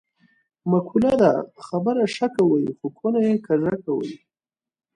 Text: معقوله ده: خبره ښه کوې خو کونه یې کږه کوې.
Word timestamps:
معقوله 0.69 1.13
ده: 1.21 1.31
خبره 1.67 2.03
ښه 2.15 2.27
کوې 2.35 2.63
خو 2.77 2.87
کونه 2.97 3.19
یې 3.27 3.35
کږه 3.47 3.73
کوې. 3.85 4.13